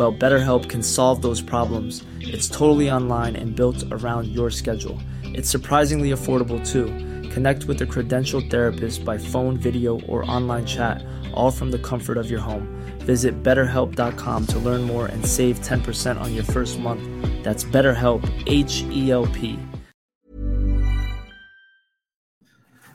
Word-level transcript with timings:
Well, 0.00 0.14
BetterHelp 0.14 0.70
can 0.70 0.82
solve 0.82 1.20
those 1.20 1.42
problems. 1.42 2.06
It's 2.22 2.48
totally 2.48 2.90
online 2.90 3.36
and 3.36 3.54
built 3.54 3.84
around 3.92 4.28
your 4.28 4.50
schedule. 4.50 4.98
It's 5.36 5.50
surprisingly 5.50 6.12
affordable 6.12 6.58
too. 6.66 6.86
Connect 7.28 7.66
with 7.66 7.82
a 7.82 7.86
credentialed 7.86 8.48
therapist 8.50 9.04
by 9.04 9.18
phone, 9.18 9.58
video, 9.58 10.00
or 10.08 10.24
online 10.24 10.64
chat, 10.64 11.04
all 11.34 11.50
from 11.50 11.70
the 11.70 11.78
comfort 11.78 12.16
of 12.16 12.30
your 12.30 12.40
home. 12.40 12.66
Visit 13.00 13.42
betterhelp.com 13.42 14.46
to 14.46 14.58
learn 14.58 14.84
more 14.84 15.04
and 15.04 15.22
save 15.26 15.60
10% 15.60 16.18
on 16.18 16.32
your 16.32 16.44
first 16.44 16.78
month. 16.78 17.02
That's 17.44 17.64
BetterHelp, 17.64 18.24
H 18.46 18.82
E 18.90 19.10
L 19.10 19.26
P. 19.26 19.58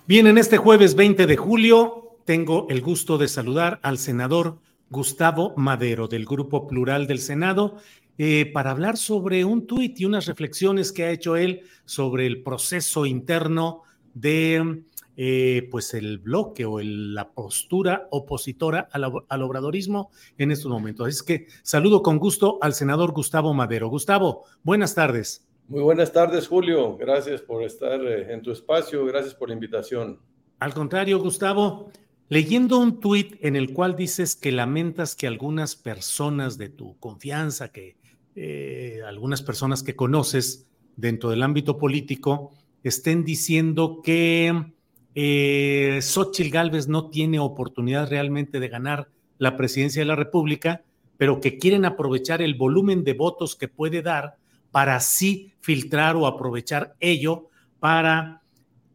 Bien, 0.08 0.26
en 0.26 0.40
este 0.40 0.58
jueves 0.58 0.96
20 0.96 1.28
de 1.28 1.38
julio 1.38 2.18
tengo 2.26 2.66
el 2.72 2.82
gusto 2.82 3.20
de 3.20 3.28
saludar 3.28 3.80
al 3.84 4.00
senador 4.00 4.58
Gustavo 4.90 5.54
Madero 5.58 6.08
del 6.08 6.26
Grupo 6.26 6.68
Plural 6.68 7.08
del 7.08 7.20
Senado 7.20 7.76
eh, 8.18 8.50
para 8.54 8.72
hablar 8.72 8.98
sobre 8.98 9.44
un 9.44 9.68
tuit 9.68 10.00
y 10.00 10.06
unas 10.06 10.26
reflexiones 10.26 10.92
que 10.92 11.04
ha 11.04 11.12
hecho 11.12 11.36
él 11.36 11.62
sobre 11.86 12.26
el 12.28 12.44
proceso 12.44 13.06
interno 13.06 13.82
de 14.14 14.84
eh, 15.18 15.68
pues 15.72 15.94
el 15.94 16.18
bloque 16.20 16.66
o 16.66 16.80
el- 16.80 17.14
la 17.14 17.30
postura 17.32 18.08
opositora 18.12 18.88
al, 18.92 19.12
al 19.30 19.42
obradorismo 19.44 20.12
en 20.38 20.52
estos 20.52 20.70
momentos. 20.72 21.08
Es 21.10 21.24
que 21.24 21.48
saludo 21.64 22.02
con 22.04 22.18
gusto 22.20 22.58
al 22.62 22.74
senador 22.74 23.12
Gustavo 23.14 23.54
Madero. 23.54 23.88
Gustavo, 23.90 24.44
buenas 24.64 24.94
tardes. 24.96 25.46
Muy 25.68 25.82
buenas 25.82 26.12
tardes, 26.14 26.48
Julio. 26.48 26.96
Gracias 26.98 27.42
por 27.42 27.64
estar 27.64 28.00
eh, 28.06 28.32
en 28.34 28.42
tu 28.42 28.52
espacio. 28.52 29.06
Gracias 29.06 29.34
por 29.34 29.48
la 29.50 29.56
invitación. 29.56 30.20
Al 30.60 30.74
contrario, 30.74 31.20
Gustavo, 31.20 31.90
leyendo 32.30 32.80
un 32.80 33.00
tuit 33.00 33.38
en 33.42 33.56
el 33.56 33.74
cual 33.74 33.96
dices 33.96 34.36
que 34.36 34.52
lamentas 34.52 35.16
que 35.16 35.28
algunas 35.28 35.76
personas 35.76 36.58
de 36.58 36.70
tu 36.70 36.98
confianza, 37.00 37.72
que 37.72 37.98
eh, 38.36 39.02
algunas 39.08 39.42
personas 39.42 39.84
que 39.84 39.96
conoces 39.96 40.68
dentro 40.96 41.30
del 41.30 41.44
ámbito 41.44 41.78
político, 41.78 42.52
estén 42.84 43.24
diciendo 43.24 44.02
que 44.04 44.74
eh, 45.16 46.00
Xochitl 46.02 46.50
Gálvez 46.50 46.88
no 46.88 47.10
tiene 47.10 47.40
oportunidad 47.40 48.10
realmente 48.10 48.60
de 48.60 48.68
ganar 48.68 49.10
la 49.38 49.58
presidencia 49.58 50.02
de 50.02 50.08
la 50.08 50.16
República, 50.16 50.84
pero 51.18 51.40
que 51.40 51.58
quieren 51.58 51.86
aprovechar 51.86 52.42
el 52.42 52.56
volumen 52.56 53.04
de 53.04 53.14
votos 53.14 53.56
que 53.56 53.68
puede 53.68 54.02
dar 54.02 54.38
para 54.72 54.98
así 54.98 55.54
filtrar 55.62 56.16
o 56.16 56.28
aprovechar 56.28 56.96
ello 57.00 57.50
para 57.80 58.42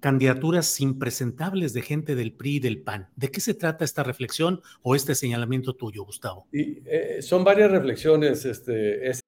candidaturas 0.00 0.80
impresentables 0.80 1.72
de 1.72 1.82
gente 1.82 2.14
del 2.14 2.32
PRI 2.32 2.56
y 2.56 2.60
del 2.60 2.82
PAN. 2.82 3.08
¿De 3.16 3.30
qué 3.30 3.40
se 3.40 3.54
trata 3.54 3.84
esta 3.84 4.02
reflexión 4.02 4.60
o 4.82 4.94
este 4.94 5.14
señalamiento 5.14 5.74
tuyo, 5.74 6.04
Gustavo? 6.04 6.46
Y 6.52 6.78
eh, 6.86 7.22
son 7.22 7.44
varias 7.44 7.70
reflexiones. 7.70 8.44
Este, 8.44 9.08
es- 9.08 9.20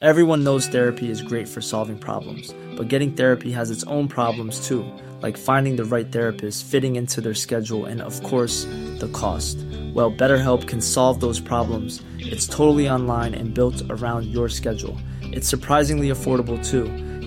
Everyone 0.00 0.44
knows 0.44 0.66
therapy 0.68 1.08
is 1.10 1.22
great 1.22 1.48
for 1.48 1.62
solving 1.62 1.96
problems, 1.98 2.54
but 2.76 2.88
getting 2.88 3.12
therapy 3.12 3.50
has 3.52 3.70
its 3.70 3.84
own 3.84 4.06
problems 4.06 4.66
too, 4.68 4.84
like 5.22 5.38
finding 5.38 5.76
the 5.76 5.84
right 5.84 6.10
therapist, 6.12 6.66
fitting 6.66 6.96
into 6.96 7.22
their 7.22 7.32
schedule, 7.34 7.86
and 7.86 8.02
of 8.02 8.22
course, 8.22 8.66
the 8.98 9.08
cost. 9.14 9.56
Well, 9.94 10.10
BetterHelp 10.12 10.66
can 10.66 10.82
solve 10.82 11.20
those 11.20 11.40
problems. 11.40 12.02
It's 12.18 12.46
totally 12.46 12.86
online 12.90 13.32
and 13.34 13.54
built 13.54 13.82
around 13.88 14.26
your 14.26 14.50
schedule. 14.50 14.98
It's 15.22 15.48
surprisingly 15.48 16.10
affordable 16.10 16.58
too. 16.62 16.84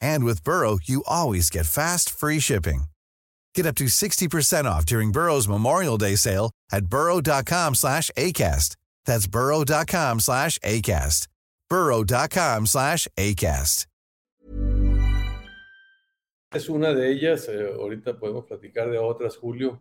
And 0.00 0.24
with 0.24 0.44
Burrow, 0.44 0.78
you 0.82 1.02
always 1.06 1.48
get 1.50 1.66
fast, 1.66 2.10
free 2.10 2.40
shipping. 2.40 2.84
Get 3.54 3.66
up 3.66 3.76
to 3.76 3.84
60% 3.86 4.64
off 4.64 4.84
during 4.84 5.12
Burrow's 5.12 5.48
Memorial 5.48 5.98
Day 5.98 6.16
sale 6.16 6.50
at 6.70 6.86
burrow.com 6.86 7.74
slash 7.74 8.10
ACAST. 8.16 8.76
That's 9.06 9.26
burrow.com 9.26 10.20
slash 10.20 10.58
ACAST. 10.58 11.26
burrow.com 11.68 12.66
slash 12.66 13.08
ACAST. 13.16 13.86
es 16.52 16.68
una 16.68 16.92
de 16.94 17.12
ellas. 17.12 17.48
eh, 17.48 17.72
ahorita 17.78 18.18
podemos 18.18 18.44
platicar 18.44 18.90
de 18.90 18.98
otras, 18.98 19.36
Julio. 19.36 19.80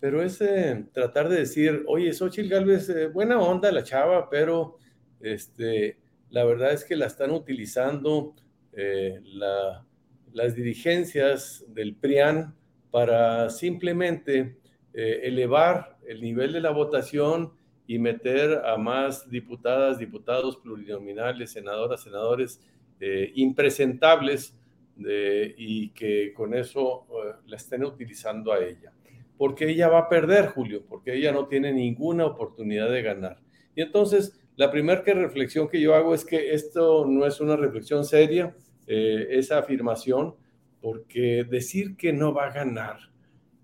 Pero 0.00 0.22
es 0.22 0.40
eh, 0.40 0.86
tratar 0.92 1.28
de 1.28 1.40
decir, 1.40 1.84
oye, 1.86 2.12
Xochitl 2.12 2.48
Galvez, 2.48 2.88
eh, 2.88 3.08
buena 3.08 3.38
onda 3.38 3.70
la 3.72 3.82
chava, 3.82 4.30
pero 4.30 4.78
este, 5.20 5.98
la 6.30 6.44
verdad 6.44 6.72
es 6.72 6.84
que 6.84 6.96
la 6.96 7.06
están 7.06 7.30
utilizando 7.32 8.34
eh, 8.80 9.20
la- 9.24 9.84
las 10.32 10.54
dirigencias 10.54 11.64
del 11.68 11.96
PRIAN 11.96 12.54
para 12.90 13.50
simplemente 13.50 14.56
eh, 14.94 15.20
elevar 15.24 15.98
el 16.06 16.20
nivel 16.22 16.52
de 16.52 16.60
la 16.60 16.70
votación 16.70 17.52
y 17.86 17.98
meter 17.98 18.62
a 18.64 18.76
más 18.76 19.28
diputadas, 19.30 19.98
diputados 19.98 20.56
plurinominales, 20.58 21.50
senadoras, 21.52 22.02
senadores 22.02 22.60
eh, 23.00 23.32
impresentables 23.34 24.56
de- 24.96 25.54
y 25.56 25.90
que 25.90 26.32
con 26.34 26.54
eso 26.54 27.06
eh, 27.10 27.32
la 27.46 27.56
estén 27.56 27.84
utilizando 27.84 28.52
a 28.52 28.58
ella. 28.64 28.92
Porque 29.36 29.68
ella 29.70 29.88
va 29.88 30.00
a 30.00 30.08
perder, 30.08 30.48
Julio, 30.48 30.84
porque 30.88 31.14
ella 31.14 31.32
no 31.32 31.46
tiene 31.46 31.72
ninguna 31.72 32.26
oportunidad 32.26 32.90
de 32.90 33.02
ganar. 33.02 33.38
Y 33.76 33.82
entonces, 33.82 34.38
la 34.56 34.70
primera 34.70 35.00
reflexión 35.02 35.68
que 35.68 35.80
yo 35.80 35.94
hago 35.94 36.14
es 36.14 36.24
que 36.24 36.52
esto 36.52 37.06
no 37.06 37.24
es 37.24 37.40
una 37.40 37.54
reflexión 37.56 38.04
seria, 38.04 38.54
eh, 38.88 39.26
esa 39.30 39.58
afirmación, 39.58 40.34
porque 40.80 41.44
decir 41.44 41.96
que 41.96 42.12
no 42.12 42.32
va 42.32 42.46
a 42.46 42.52
ganar 42.52 42.98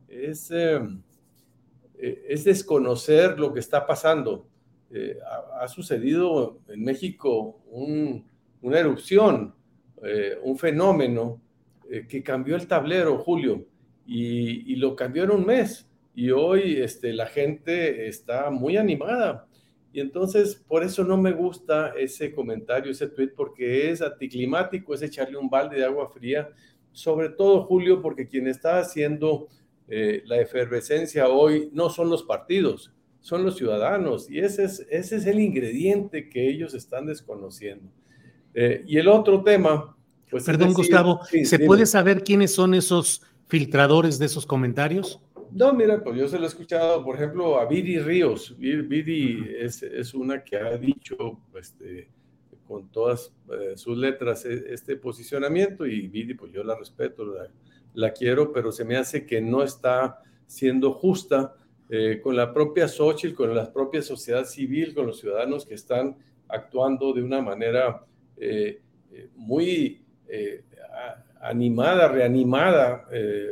es, 0.09 0.51
eh, 0.51 0.79
eh, 1.99 2.25
es 2.29 2.45
desconocer 2.45 3.39
lo 3.39 3.53
que 3.53 3.61
está 3.61 3.87
pasando. 3.87 4.47
Eh, 4.91 5.19
ha, 5.59 5.67
sucedido 5.67 6.59
en 6.69 6.85
México 6.85 7.61
un- 7.71 8.25
una 8.63 8.79
erupción, 8.79 9.55
un 10.43 10.59
fenómeno 10.59 11.41
que 12.09 12.23
cambió 12.23 12.57
el 12.57 12.67
tablero, 12.67 13.19
Julio, 13.19 13.65
y, 14.07 14.73
y 14.73 14.77
lo 14.77 14.95
cambió 14.95 15.25
en 15.25 15.31
un 15.31 15.47
mes. 15.47 15.89
Y 16.15 16.31
hoy 16.31 16.77
este, 16.77 17.13
la 17.15 17.27
gente 17.27 18.07
está 18.07 18.51
muy 18.51 18.77
animada. 18.77 19.47
Y 19.95 20.01
entonces, 20.01 20.57
por 20.57 20.83
eso 20.83 21.05
no 21.05 21.17
me 21.17 21.31
gusta 21.31 21.95
ese 21.97 22.33
comentario, 22.35 22.91
ese 22.91 23.07
tweet, 23.07 23.29
porque 23.37 23.91
es 23.93 24.03
anticlimático, 24.03 24.93
es 24.93 25.03
echarle 25.03 25.37
un 25.39 25.49
balde 25.49 25.77
de 25.77 25.85
agua 25.85 26.11
fría, 26.13 26.49
sobre 26.91 27.29
todo, 27.29 27.63
Julio, 27.63 28.03
porque 28.03 28.27
quien 28.27 28.49
está 28.49 28.81
haciendo 28.81 29.47
eh, 29.87 30.23
la 30.27 30.41
efervescencia 30.41 31.29
hoy 31.29 31.71
no 31.73 31.91
son 31.91 32.11
los 32.11 32.25
partidos, 32.25 32.93
son 33.21 33.45
los 33.45 33.57
ciudadanos, 33.57 34.29
y 34.29 34.41
ese 34.41 34.65
es, 34.65 34.85
ese 34.91 35.17
es 35.17 35.27
el 35.27 35.39
ingrediente 35.39 36.29
que 36.29 36.49
ellos 36.51 36.75
están 36.75 37.07
desconociendo. 37.07 37.89
Eh, 38.53 38.83
y 38.89 38.99
el 38.99 39.07
otro 39.07 39.45
tema, 39.45 39.97
pues... 40.29 40.43
es 40.43 40.47
Perdón, 40.47 40.71
decir- 40.71 40.77
Gustavo, 40.77 41.21
sí, 41.31 41.45
¿se 41.45 41.57
dime. 41.59 41.69
puede 41.69 41.87
saber 41.87 42.25
quiénes 42.25 42.53
son 42.53 42.75
esos 42.75 43.23
filtradores 43.47 44.19
de 44.19 44.27
esos 44.27 44.45
comentarios? 44.45 45.21
No, 45.55 45.73
mira, 45.73 46.03
pues 46.03 46.19
yo 46.19 46.27
se 46.27 46.37
lo 46.37 46.47
he 46.47 46.49
escuchado, 46.49 47.05
por 47.05 47.15
ejemplo, 47.15 47.61
a 47.61 47.67
Vidi 47.67 48.01
Ríos. 48.01 48.57
Vidi 48.59 49.55
es, 49.57 49.85
es 49.85 50.13
una 50.13 50.43
que 50.43 50.57
ha 50.57 50.77
dicho 50.77 51.39
este, 51.57 52.09
con 52.67 52.91
todas 52.91 53.33
eh, 53.53 53.75
sus 53.77 53.97
letras 53.97 54.45
e, 54.47 54.75
este 54.75 54.97
posicionamiento 54.97 55.87
y 55.87 56.09
Vidi, 56.09 56.35
pues 56.35 56.51
yo 56.51 56.65
la 56.65 56.77
respeto, 56.77 57.25
la, 57.25 57.47
la, 57.95 58.13
quiero, 58.13 58.53
pero 58.53 58.73
se 58.73 58.85
me 58.85 58.97
hace 58.97 59.25
que 59.25 59.41
no 59.41 59.63
está 59.63 60.21
siendo 60.49 60.93
justa 60.93 61.55
eh, 61.89 62.19
con 62.21 62.35
la 62.35 62.53
propia 62.53 62.89
Xochitl, 62.89 63.37
con 63.37 63.55
la 63.55 63.73
propia 63.73 64.03
sociedad 64.03 64.47
civil, 64.47 64.93
con 64.93 65.07
los 65.07 65.21
ciudadanos 65.21 65.67
que 65.67 65.75
están 65.75 66.17
actuando 66.49 67.13
de 67.13 67.23
una 67.23 67.41
manera 67.41 68.05
eh, 68.39 68.81
muy 69.37 70.01
animada, 71.45 72.09
reanimada, 72.09 73.07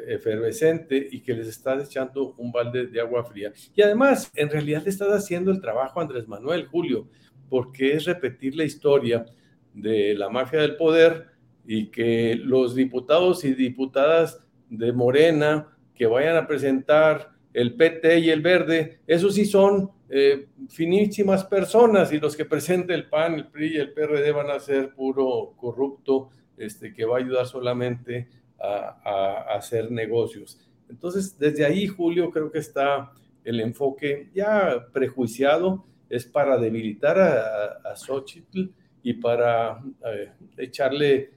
efervescente 0.08 1.08
y 1.10 1.20
que 1.20 1.34
les 1.34 1.46
está 1.46 1.80
echando 1.80 2.34
un 2.38 2.50
balde 2.50 2.86
de 2.86 3.00
agua 3.00 3.24
fría. 3.24 3.52
Y 3.74 3.82
además, 3.82 4.30
en 4.34 4.48
realidad 4.48 4.82
le 4.82 4.90
estás 4.90 5.10
haciendo 5.10 5.50
el 5.50 5.60
trabajo 5.60 6.00
Andrés 6.00 6.26
Manuel, 6.26 6.66
Julio 6.66 7.08
porque 7.52 7.92
es 7.92 8.06
repetir 8.06 8.56
la 8.56 8.64
historia 8.64 9.26
de 9.74 10.14
la 10.14 10.30
mafia 10.30 10.62
del 10.62 10.76
poder 10.76 11.26
y 11.66 11.90
que 11.90 12.34
los 12.34 12.74
diputados 12.74 13.44
y 13.44 13.52
diputadas 13.52 14.40
de 14.70 14.90
Morena 14.90 15.68
que 15.94 16.06
vayan 16.06 16.38
a 16.38 16.46
presentar 16.46 17.32
el 17.52 17.74
PT 17.74 18.20
y 18.20 18.30
el 18.30 18.40
Verde, 18.40 19.00
esos 19.06 19.34
sí 19.34 19.44
son 19.44 19.90
eh, 20.08 20.46
finísimas 20.70 21.44
personas 21.44 22.10
y 22.14 22.18
los 22.18 22.34
que 22.34 22.46
presente 22.46 22.94
el 22.94 23.10
PAN, 23.10 23.34
el 23.34 23.48
PRI 23.48 23.74
y 23.74 23.76
el 23.76 23.92
PRD 23.92 24.32
van 24.32 24.48
a 24.48 24.58
ser 24.58 24.94
puro 24.94 25.52
corrupto 25.54 26.30
este, 26.56 26.92
que 26.92 27.04
va 27.04 27.16
a 27.16 27.20
ayudar 27.20 27.46
solamente 27.46 28.28
a 28.60 29.56
hacer 29.56 29.90
negocios. 29.90 30.60
Entonces, 30.88 31.36
desde 31.36 31.64
ahí, 31.64 31.88
Julio, 31.88 32.30
creo 32.30 32.52
que 32.52 32.60
está 32.60 33.12
el 33.42 33.58
enfoque 33.58 34.30
ya 34.32 34.86
prejuiciado 34.92 35.84
es 36.08 36.26
para 36.26 36.56
debilitar 36.58 37.18
a, 37.18 37.90
a 37.90 37.96
Xochitl 37.96 38.66
y 39.02 39.14
para 39.14 39.82
eh, 40.06 40.30
echarle 40.58 41.30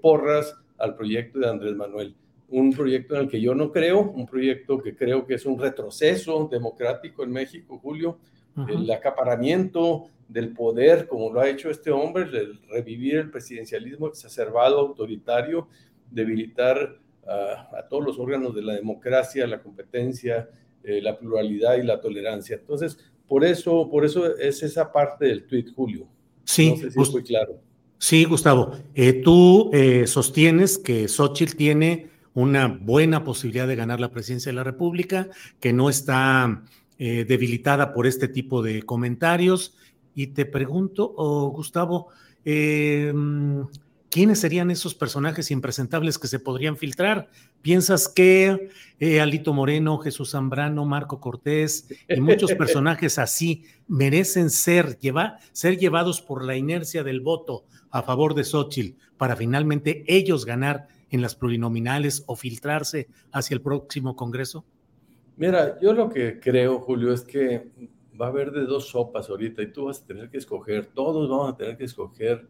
porras 0.00 0.56
al 0.78 0.94
proyecto 0.94 1.40
de 1.40 1.48
Andrés 1.48 1.74
Manuel. 1.74 2.14
Un 2.48 2.72
proyecto 2.72 3.14
en 3.14 3.22
el 3.22 3.28
que 3.28 3.40
yo 3.40 3.54
no 3.54 3.72
creo, 3.72 4.00
un 4.00 4.26
proyecto 4.26 4.78
que 4.78 4.94
creo 4.94 5.26
que 5.26 5.34
es 5.34 5.46
un 5.46 5.58
retroceso 5.58 6.48
democrático 6.50 7.24
en 7.24 7.32
México, 7.32 7.78
Julio, 7.78 8.18
el 8.68 8.90
acaparamiento 8.90 10.08
del 10.28 10.52
poder, 10.52 11.06
como 11.06 11.32
lo 11.32 11.40
ha 11.40 11.48
hecho 11.48 11.70
este 11.70 11.90
hombre, 11.90 12.24
el 12.24 12.60
revivir 12.68 13.16
el 13.16 13.30
presidencialismo 13.30 14.08
exacerbado, 14.08 14.78
autoritario, 14.80 15.68
debilitar 16.10 16.98
a, 17.26 17.86
todos 17.88 18.04
los 18.04 18.18
órganos 18.18 18.54
de 18.54 18.62
la 18.62 18.74
democracia, 18.74 19.46
la 19.46 19.60
competencia, 19.60 20.48
eh, 20.82 21.00
la 21.02 21.18
pluralidad 21.18 21.76
y 21.76 21.82
la 21.82 22.00
tolerancia. 22.00 22.56
Entonces, 22.56 22.98
por 23.26 23.44
eso, 23.44 23.88
por 23.90 24.04
eso 24.04 24.36
es 24.36 24.62
esa 24.62 24.92
parte 24.92 25.26
del 25.26 25.46
tweet, 25.46 25.66
Julio. 25.74 26.06
Sí, 26.44 26.74
no 26.94 27.22
claro. 27.24 27.60
Sí, 27.98 28.24
Gustavo, 28.24 28.72
eh, 28.94 29.14
tú 29.24 29.70
eh, 29.72 30.06
sostienes 30.06 30.78
que 30.78 31.08
Xochitl 31.08 31.56
tiene 31.56 32.10
una 32.34 32.68
buena 32.68 33.24
posibilidad 33.24 33.66
de 33.66 33.74
ganar 33.74 33.98
la 33.98 34.10
presidencia 34.10 34.52
de 34.52 34.56
la 34.56 34.64
República, 34.64 35.28
que 35.58 35.72
no 35.72 35.88
está 35.88 36.62
eh, 36.98 37.24
debilitada 37.26 37.92
por 37.92 38.06
este 38.06 38.28
tipo 38.28 38.62
de 38.62 38.82
comentarios. 38.82 39.76
Y 40.14 40.28
te 40.28 40.46
pregunto, 40.46 41.12
oh, 41.16 41.50
Gustavo, 41.50 42.08
¿quiénes 42.42 44.40
serían 44.40 44.70
esos 44.70 44.94
personajes 44.94 45.50
impresentables 45.50 46.18
que 46.18 46.28
se 46.28 46.38
podrían 46.38 46.76
filtrar? 46.76 47.28
¿Piensas 47.60 48.08
que 48.08 48.70
eh, 48.98 49.20
Alito 49.20 49.52
Moreno, 49.52 49.98
Jesús 49.98 50.30
Zambrano, 50.30 50.86
Marco 50.86 51.20
Cortés 51.20 51.88
y 52.08 52.20
muchos 52.20 52.54
personajes 52.58 53.18
así 53.18 53.64
merecen 53.88 54.48
ser, 54.48 54.98
ser 55.52 55.76
llevados 55.76 56.22
por 56.22 56.44
la 56.44 56.56
inercia 56.56 57.04
del 57.04 57.20
voto 57.20 57.64
a 57.90 58.02
favor 58.02 58.34
de 58.34 58.44
Xochitl 58.44 58.96
para 59.16 59.36
finalmente 59.36 60.04
ellos 60.06 60.46
ganar 60.46 60.88
en 61.10 61.22
las 61.22 61.34
plurinominales 61.34 62.24
o 62.26 62.36
filtrarse 62.36 63.08
hacia 63.32 63.54
el 63.54 63.60
próximo 63.60 64.16
Congreso? 64.16 64.64
Mira, 65.36 65.78
yo 65.80 65.92
lo 65.92 66.08
que 66.08 66.40
creo, 66.40 66.80
Julio, 66.80 67.12
es 67.12 67.22
que 67.22 67.70
va 68.18 68.26
a 68.26 68.28
haber 68.30 68.52
de 68.52 68.64
dos 68.64 68.88
sopas 68.88 69.28
ahorita 69.28 69.62
y 69.62 69.70
tú 69.70 69.84
vas 69.84 70.02
a 70.02 70.06
tener 70.06 70.30
que 70.30 70.38
escoger, 70.38 70.86
todos 70.86 71.28
vamos 71.28 71.52
a 71.52 71.56
tener 71.56 71.76
que 71.76 71.84
escoger 71.84 72.48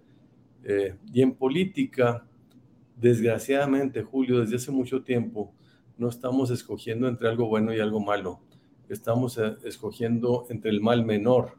eh, 0.62 0.96
y 1.12 1.22
en 1.22 1.34
política, 1.34 2.26
desgraciadamente, 2.96 4.02
Julio, 4.02 4.40
desde 4.40 4.56
hace 4.56 4.72
mucho 4.72 5.02
tiempo, 5.02 5.52
no 5.96 6.08
estamos 6.08 6.50
escogiendo 6.50 7.08
entre 7.08 7.28
algo 7.28 7.46
bueno 7.46 7.74
y 7.74 7.80
algo 7.80 8.00
malo. 8.00 8.40
Estamos 8.88 9.38
eh, 9.38 9.56
escogiendo 9.64 10.46
entre 10.50 10.70
el 10.70 10.80
mal 10.80 11.04
menor. 11.04 11.52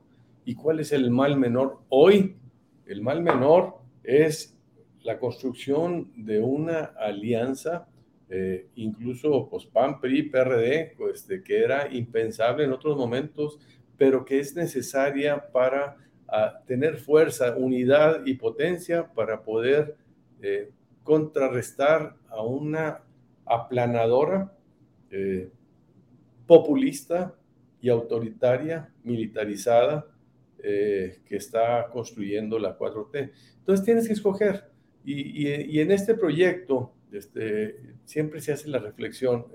¿Y 0.46 0.56
cuál 0.56 0.80
es 0.80 0.92
el 0.92 1.12
mal 1.12 1.38
menor 1.38 1.80
hoy? 1.90 2.38
El 2.86 3.02
mal 3.02 3.22
menor 3.22 3.78
es 4.04 4.58
la 5.04 5.20
construcción 5.20 6.12
de 6.16 6.42
una 6.42 6.80
alianza, 7.00 7.88
eh, 8.30 8.68
incluso 8.76 9.48
pues, 9.50 9.66
PAN, 9.66 10.00
PRI, 10.00 10.24
PRD, 10.24 10.94
pues, 10.98 11.28
de 11.28 11.44
que 11.44 11.60
era 11.64 11.94
impensable 11.94 12.66
en 12.66 12.72
otros 12.72 12.98
momentos, 12.98 13.60
pero 13.98 14.26
que 14.26 14.40
es 14.40 14.56
necesaria 14.56 15.52
para 15.52 15.98
a 16.28 16.62
tener 16.66 16.98
fuerza, 16.98 17.56
unidad 17.56 18.26
y 18.26 18.34
potencia 18.34 19.08
para 19.14 19.44
poder 19.44 19.96
eh, 20.42 20.72
contrarrestar 21.04 22.16
a 22.30 22.42
una 22.42 23.02
aplanadora, 23.46 24.54
eh, 25.10 25.50
populista 26.46 27.34
y 27.82 27.90
autoritaria, 27.90 28.92
militarizada, 29.04 30.06
eh, 30.60 31.20
que 31.26 31.38
está 31.38 31.88
construyendo 31.92 32.60
la 32.60 32.78
4T. 32.78 33.32
Entonces 33.60 33.86
tienes 33.86 34.08
que 34.08 34.14
escoger. 34.14 34.66
Y, 35.06 35.80
en 35.80 35.92
este 35.92 36.16
proyecto 36.16 36.92
este, 37.12 37.96
siempre 38.06 38.42
se 38.42 38.54
hace 38.54 38.68
la 38.70 38.80
reflexión 38.80 39.46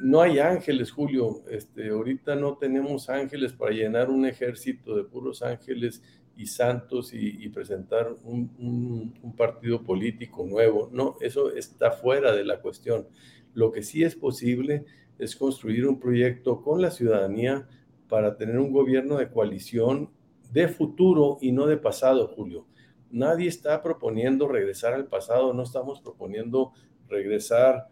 no 0.00 0.20
hay 0.20 0.38
ángeles, 0.38 0.90
Julio. 0.90 1.42
Este, 1.50 1.88
ahorita 1.88 2.36
no 2.36 2.56
tenemos 2.56 3.08
ángeles 3.08 3.52
para 3.52 3.72
llenar 3.72 4.10
un 4.10 4.26
ejército 4.26 4.96
de 4.96 5.04
puros 5.04 5.42
ángeles 5.42 6.02
y 6.36 6.46
santos 6.46 7.12
y, 7.12 7.48
presentar 7.48 8.14
un, 8.22 9.34
partido 9.36 9.82
político 9.82 10.44
nuevo. 10.46 10.88
No, 10.92 11.16
eso 11.20 11.52
está 11.52 11.90
fuera 11.90 12.32
de 12.32 12.44
la 12.44 12.60
cuestión. 12.60 13.08
Lo 13.54 13.72
que 13.72 13.82
sí 13.82 14.04
es 14.04 14.14
posible 14.14 14.84
es 15.18 15.34
construir 15.34 15.86
un 15.86 15.98
proyecto 15.98 16.62
con 16.62 16.80
la 16.80 16.90
ciudadanía 16.90 17.66
para 18.08 18.36
tener 18.36 18.58
un 18.58 18.72
gobierno 18.72 19.16
de 19.16 19.28
coalición 19.28 20.10
de 20.52 20.68
futuro 20.68 21.38
y 21.40 21.52
no 21.52 21.66
de 21.66 21.76
pasado, 21.76 22.28
Julio. 22.28 22.66
Nadie 23.10 23.48
está 23.48 23.82
proponiendo 23.82 24.48
regresar 24.48 24.94
al 24.94 25.06
pasado, 25.06 25.52
no 25.54 25.62
estamos 25.62 26.00
proponiendo 26.00 26.72
regresar 27.08 27.88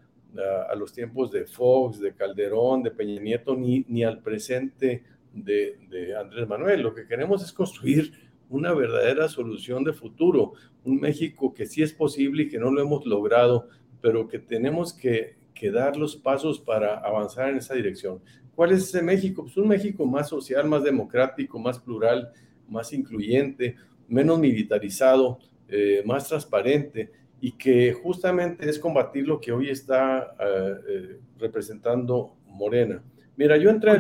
a, 0.69 0.75
los 0.75 0.93
tiempos 0.93 1.31
de 1.31 1.47
Fox, 1.47 2.01
de 2.01 2.15
Calderón, 2.15 2.83
de 2.83 2.91
Peña 2.91 3.21
Nieto, 3.21 3.57
ni, 3.57 3.85
ni 3.89 4.05
al 4.05 4.21
presente 4.21 5.05
de, 5.33 6.15
Andrés 6.19 6.49
Manuel. 6.49 6.83
Lo 6.83 6.95
que 6.95 7.07
queremos 7.07 7.43
es 7.43 7.53
construir 7.53 8.13
una 8.49 8.73
verdadera 8.73 9.29
solución 9.29 9.85
de 9.85 9.93
futuro, 9.93 10.53
un 10.85 11.01
México 11.01 11.53
que 11.53 11.67
sí 11.67 11.83
es 11.83 11.93
posible 11.93 12.45
y 12.45 12.49
que 12.49 12.59
no 12.59 12.71
lo 12.71 12.81
hemos 12.81 13.07
logrado, 13.07 13.69
pero 14.01 14.29
que 14.29 14.39
tenemos 14.39 14.93
que, 14.93 15.37
que, 15.55 15.71
dar 15.71 15.97
los 15.97 16.17
pasos 16.17 16.61
para 16.61 16.99
avanzar 16.99 17.49
en 17.49 17.57
esa 17.57 17.75
dirección. 17.75 18.21
¿Cuál 18.55 18.73
es 18.73 18.85
ese 18.85 19.03
México? 19.03 19.43
Pues 19.43 19.57
un 19.57 19.69
México 19.69 20.07
más 20.07 20.29
social, 20.29 20.69
más 20.69 20.85
democrático, 20.85 21.59
más 21.59 21.79
plural, 21.79 22.31
más 22.69 22.93
incluyente, 22.93 23.77
menos 24.09 24.39
militarizado, 24.39 25.39
eh, 25.69 26.03
más 26.05 26.29
transparente 26.29 27.11
y 27.41 27.53
que 27.53 27.93
justamente 27.93 28.69
es 28.69 28.79
combatir 28.79 29.27
lo 29.27 29.41
que 29.41 29.53
hoy 29.53 29.71
está 29.71 30.35
eh, 30.39 30.75
eh, 30.89 31.21
representando 31.39 32.37
Morena. 32.47 33.03
Mira, 33.37 33.57
yo 33.59 33.69
entré 33.69 33.91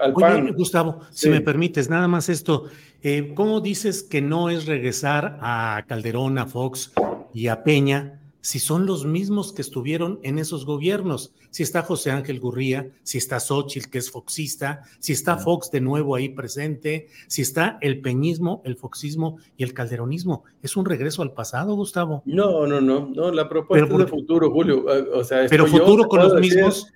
al, 0.00 0.14
PAN. 0.14 0.54
Gustavo, 0.54 1.00
si 1.10 1.28
me 1.28 1.42
permites, 1.42 1.90
nada 1.90 2.08
más 2.08 2.30
esto. 2.30 2.64
Eh, 3.02 3.32
¿Cómo 3.34 3.60
dices 3.60 4.02
que 4.02 4.22
no 4.22 4.48
es 4.48 4.66
regresar 4.66 5.38
a 5.42 5.84
Calderón, 5.86 6.38
a 6.38 6.46
Fox 6.46 6.92
y 7.34 7.48
a 7.48 7.62
Peña 7.62 8.18
si 8.40 8.58
son 8.58 8.86
los 8.86 9.04
mismos 9.04 9.52
que 9.52 9.62
estuvieron 9.62 10.20
en 10.22 10.38
esos 10.38 10.64
gobiernos? 10.64 11.34
Si 11.50 11.62
está 11.62 11.82
José 11.82 12.10
Ángel 12.10 12.40
Gurría, 12.40 12.90
si 13.02 13.18
está 13.18 13.40
Xochitl, 13.40 13.90
que 13.90 13.98
es 13.98 14.10
foxista, 14.10 14.82
si 14.98 15.12
está 15.12 15.36
Fox 15.38 15.70
de 15.70 15.80
nuevo 15.80 16.14
ahí 16.14 16.28
presente, 16.28 17.08
si 17.26 17.42
está 17.42 17.78
el 17.80 18.00
peñismo, 18.00 18.62
el 18.64 18.76
foxismo 18.76 19.38
y 19.56 19.64
el 19.64 19.74
calderonismo. 19.74 20.44
¿Es 20.62 20.76
un 20.76 20.84
regreso 20.84 21.22
al 21.22 21.32
pasado, 21.32 21.74
Gustavo? 21.74 22.22
No, 22.24 22.66
no, 22.66 22.80
no, 22.80 23.10
no, 23.14 23.30
la 23.30 23.48
propuesta 23.48 23.86
es 23.86 23.98
de 23.98 24.06
futuro, 24.06 24.50
Julio. 24.50 24.84
O 25.14 25.24
sea, 25.24 25.46
pero 25.48 25.66
futuro 25.66 26.06
con 26.06 26.20
los 26.20 26.34
mismos. 26.40 26.92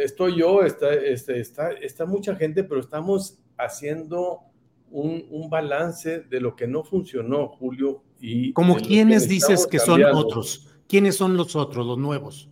estoy 0.00 0.38
yo, 0.38 0.62
está, 0.62 0.94
este, 0.94 1.40
está, 1.40 1.72
está 1.72 2.06
mucha 2.06 2.36
gente, 2.36 2.64
pero 2.64 2.80
estamos 2.80 3.38
haciendo 3.56 4.51
un, 4.92 5.26
un 5.30 5.50
balance 5.50 6.20
de 6.20 6.40
lo 6.40 6.54
que 6.54 6.66
no 6.66 6.84
funcionó, 6.84 7.48
Julio, 7.48 8.02
¿Como 8.54 8.76
quiénes 8.76 9.28
dices 9.28 9.66
que 9.66 9.80
son 9.80 10.04
otros? 10.04 10.68
¿Quiénes 10.86 11.16
son 11.16 11.36
los 11.36 11.56
otros, 11.56 11.84
los 11.84 11.98
nuevos? 11.98 12.48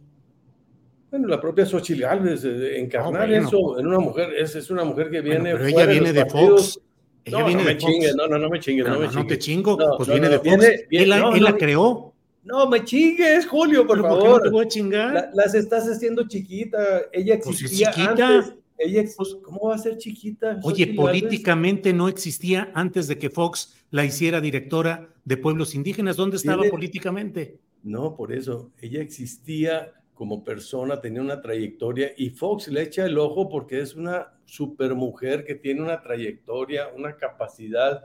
Bueno, 1.11 1.29
la 1.29 1.41
propia 1.41 1.65
Xochitl 1.67 2.01
Gálvez, 2.03 2.45
eh, 2.45 2.81
encarnar 2.81 3.29
No, 3.29 3.35
bueno. 3.35 3.49
eso 3.49 3.79
en 3.79 3.87
una 3.87 3.99
mujer, 3.99 4.31
es, 4.37 4.55
es 4.57 4.71
una 4.71 4.85
mujer 4.85 5.11
que 5.11 5.21
Bueno, 5.21 5.43
viene. 5.45 5.53
pero 5.53 5.65
ella 5.67 5.75
fuera 5.75 5.91
viene 5.93 6.07
los 6.07 6.15
de 6.15 6.21
partidos. 6.27 6.73
Fox. 6.75 6.81
Ella 7.25 7.39
No, 7.41 7.47
viene 7.47 7.63
no 7.63 7.69
de 7.69 7.75
me 7.75 7.81
Fox. 7.81 7.93
chingues, 7.93 8.17
no, 8.17 8.27
no, 8.29 8.39
no 8.39 8.49
me 8.49 8.61
chingues, 8.61 8.87
No, 8.87 8.93
no, 8.95 8.99
me 9.01 9.07
no, 9.07 9.13
no 9.13 9.27
te 9.27 9.39
chingues. 9.39 9.39
chingo, 9.39 9.79
pues 9.97 10.09
viene 10.09 10.29
de 10.29 10.37
Fox. 10.39 10.45
viene- 10.45 10.87
viene- 10.89 11.05
él 11.05 11.13
él 11.37 11.43
la 11.45 11.57
creó. 11.57 12.15
No 12.43 12.67
me 12.69 12.85
chingues, 12.85 13.47
Julio, 13.47 13.87
por 13.87 13.99
¿Pero 13.99 14.09
por 14.09 14.19
qué 14.19 14.25
favor. 14.25 14.39
no 14.39 14.43
te 14.45 14.51
voy 14.51 14.65
a 14.65 14.69
chingar? 14.69 15.13
La- 15.15 15.31
las 15.35 15.55
estás 15.55 15.85
haciendo 15.89 16.27
chiquita. 16.27 16.79
Ella 17.13 17.39
Pues 17.45 17.57
es 17.57 17.63
existía 17.63 17.91
chiquita. 17.93 18.11
antes. 18.39 18.55
Ella 18.83 19.05
Pues- 19.17 19.37
¿Cómo 19.43 19.69
va 19.69 19.75
a 19.75 19.79
ser 19.79 19.99
chiquita? 19.99 20.59
Oye, 20.63 20.85
Xochitl 20.87 20.97
Gálvez? 20.97 21.21
políticamente 21.23 21.93
no 21.93 22.09
existía 22.09 22.71
antes 22.75 23.07
de 23.09 23.19
que 23.19 23.29
Fox 23.31 23.75
la 23.91 24.05
hiciera 24.05 24.41
directora 24.41 25.13
de 25.25 25.37
pueblos 25.37 25.75
indígenas. 25.75 26.17
¿Dónde 26.17 26.37
estaba 26.39 26.63
Tiene- 26.63 26.71
políticamente? 26.71 27.59
No, 27.83 28.17
por 28.17 28.33
eso. 28.33 28.73
Ella 28.81 29.01
existía 29.03 29.93
como 30.15 30.45
persona, 30.45 31.01
tenía 31.01 31.21
una 31.23 31.41
trayectoria 31.41 32.13
y 32.17 32.31
Fox 32.31 32.69
le 32.69 32.83
echa 32.83 33.05
el 33.07 33.17
ojo 33.19 33.49
porque 33.49 33.81
es 33.81 33.95
una 33.95 34.29
supermujer 34.45 35.45
que 35.45 35.55
tiene 35.55 35.83
una 35.83 36.01
trayectoria, 36.03 36.89
una 36.97 37.17
capacidad. 37.17 38.05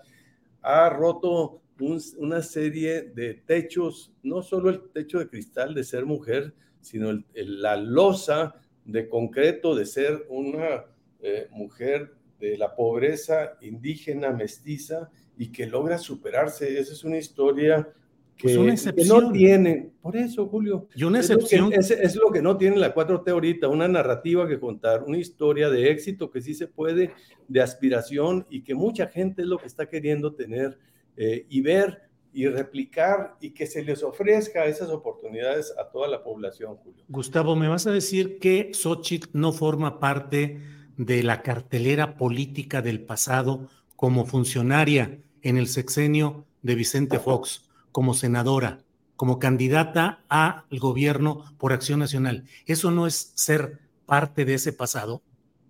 Ha 0.61 0.89
roto 0.89 1.61
un- 1.79 2.01
una 2.17 2.41
serie 2.41 3.01
de 3.01 3.33
techos, 3.33 4.11
no 4.23 4.41
solo 4.41 4.69
el 4.69 4.81
techo 4.93 5.19
de 5.19 5.27
cristal 5.27 5.73
de 5.73 5.83
ser 5.83 6.05
mujer, 6.05 6.53
sino 6.79 7.09
el- 7.09 7.25
el- 7.33 7.61
la 7.61 7.75
losa 7.75 8.55
de 8.85 9.09
concreto 9.09 9.75
de 9.75 9.85
ser 9.85 10.25
una 10.29 10.85
eh, 11.21 11.47
mujer 11.51 12.13
de 12.39 12.57
la 12.57 12.75
pobreza 12.75 13.57
indígena, 13.61 14.31
mestiza, 14.31 15.09
y 15.37 15.51
que 15.51 15.65
logra 15.65 15.97
superarse. 15.97 16.79
Esa 16.79 16.93
es 16.93 17.03
una 17.03 17.17
historia 17.17 17.89
que, 18.37 18.43
Pues 18.43 18.57
una 18.57 18.67
que 18.67 18.71
excepción. 18.73 19.23
no 19.25 19.31
tienen. 19.31 19.93
Por 20.01 20.15
eso, 20.15 20.45
Julio. 20.47 20.87
Y 20.95 21.03
una 21.03 21.19
es 21.19 21.29
lo 21.29 21.37
que- 21.37 21.43
excepción. 21.43 21.73
Es, 21.73 21.91
es 21.91 22.15
lo 22.15 22.31
que 22.31 22.41
no 22.41 22.57
tiene 22.57 22.77
la 22.77 22.93
4T 22.93 23.29
ahorita, 23.31 23.67
una 23.67 23.87
narrativa 23.87 24.47
que 24.47 24.59
contar, 24.59 25.03
una 25.03 25.17
historia 25.17 25.69
de 25.69 25.89
éxito 25.89 26.29
que 26.29 26.41
sí 26.41 26.53
se 26.53 26.67
puede, 26.67 27.11
de 27.47 27.61
aspiración 27.61 28.45
y 28.49 28.61
que 28.63 28.75
mucha 28.75 29.07
gente 29.07 29.41
es 29.41 29.47
lo 29.47 29.57
que 29.57 29.67
está 29.67 29.87
queriendo 29.89 30.33
tener 30.35 30.77
eh, 31.17 31.45
y 31.49 31.61
ver 31.61 32.01
y 32.35 32.47
replicar 32.49 33.37
y 33.39 33.51
que 33.51 33.65
se 33.65 33.81
les 33.81 34.03
ofrezca 34.03 34.65
esas 34.65 34.89
oportunidades 34.89 35.73
a 35.79 35.89
toda 35.89 36.09
la 36.09 36.21
población, 36.21 36.75
Julio. 36.75 37.05
Gustavo, 37.07 37.55
¿me 37.55 37.69
vas 37.69 37.87
a 37.87 37.91
decir 37.91 38.39
que 38.39 38.71
Xochitl 38.73 39.29
no 39.31 39.53
forma 39.53 40.01
parte 40.01 40.59
de 40.97 41.23
la 41.23 41.41
cartelera 41.41 42.17
política 42.17 42.81
del 42.81 42.99
pasado 43.01 43.69
como 43.95 44.25
funcionaria 44.25 45.17
en 45.43 45.57
el 45.57 45.67
sexenio 45.67 46.43
de 46.61 46.75
Vicente 46.75 47.19
Fox, 47.19 47.69
como 47.93 48.13
senadora, 48.13 48.79
como 49.15 49.39
candidata 49.39 50.25
al 50.27 50.65
gobierno 50.77 51.45
por 51.57 51.71
Acción 51.71 51.99
Nacional? 51.99 52.43
¿Eso 52.65 52.91
no 52.91 53.07
es 53.07 53.31
ser 53.35 53.79
parte 54.05 54.43
de 54.43 54.55
ese 54.55 54.73
pasado? 54.73 55.21